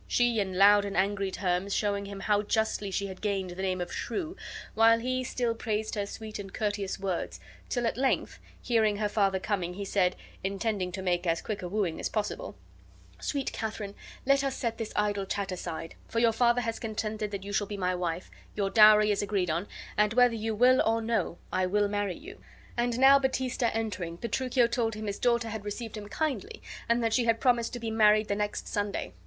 She 0.07 0.39
in 0.39 0.57
loud 0.57 0.83
and 0.83 0.97
angry 0.97 1.29
terms 1.29 1.75
showing 1.75 2.07
him 2.07 2.21
how 2.21 2.41
justly 2.41 2.89
she 2.89 3.05
had 3.05 3.21
gained 3.21 3.51
the 3.51 3.61
name 3.61 3.79
of 3.79 3.93
Shrew, 3.93 4.35
while 4.73 4.97
he 4.97 5.23
still 5.23 5.53
praised 5.53 5.93
her 5.93 6.07
sweet 6.07 6.39
and 6.39 6.51
courteous 6.51 6.99
words, 6.99 7.39
till 7.69 7.85
at 7.85 7.97
length, 7.97 8.39
hearing 8.63 8.97
her 8.97 9.07
father 9.07 9.39
coming, 9.39 9.75
he 9.75 9.85
said 9.85 10.15
(intending 10.43 10.91
to 10.93 11.03
make 11.03 11.27
as 11.27 11.39
quick 11.43 11.61
a 11.61 11.69
wooing 11.69 11.99
as 11.99 12.09
possible): 12.09 12.55
"Sweet 13.19 13.53
Katharine, 13.53 13.93
let 14.25 14.43
us 14.43 14.55
set 14.55 14.79
this 14.79 14.91
idle 14.95 15.27
chat 15.27 15.51
aside, 15.51 15.93
for 16.07 16.17
your 16.17 16.33
father 16.33 16.61
has 16.61 16.79
consented 16.79 17.29
that 17.29 17.43
you 17.43 17.53
shall 17.53 17.67
be 17.67 17.77
my 17.77 17.93
wife, 17.93 18.31
your 18.55 18.71
dowry 18.71 19.11
is 19.11 19.21
agreed 19.21 19.51
on, 19.51 19.67
and 19.97 20.13
whether 20.15 20.33
you 20.33 20.55
will 20.55 20.81
or 20.83 20.99
no 21.03 21.37
I 21.53 21.67
will 21.67 21.87
marry 21.87 22.17
you." 22.17 22.39
And 22.75 22.97
now 22.97 23.19
Baptista 23.19 23.71
entering, 23.77 24.17
Petruchio 24.17 24.65
told 24.65 24.95
him 24.95 25.05
his 25.05 25.19
daughter 25.19 25.49
had 25.49 25.63
received 25.63 25.95
him 25.95 26.09
kindly 26.09 26.63
and 26.89 27.03
that 27.03 27.13
she 27.13 27.25
had 27.25 27.39
promised 27.39 27.73
to 27.73 27.79
be 27.79 27.91
married 27.91 28.29
the 28.29 28.33
next 28.35 28.67
Sunday. 28.67 29.13